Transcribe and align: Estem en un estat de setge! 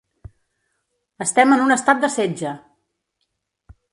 Estem 1.25 1.53
en 1.57 1.61
un 1.67 1.75
estat 1.77 2.03
de 2.05 2.11
setge! 2.15 2.57